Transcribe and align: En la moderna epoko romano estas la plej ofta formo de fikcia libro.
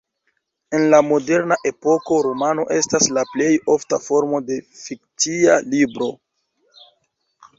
En 0.77 0.85
la 0.93 0.99
moderna 1.07 1.57
epoko 1.71 2.15
romano 2.27 2.63
estas 2.77 3.09
la 3.17 3.25
plej 3.35 3.51
ofta 3.75 3.99
formo 4.07 4.41
de 4.47 4.57
fikcia 4.79 5.61
libro. 5.75 6.09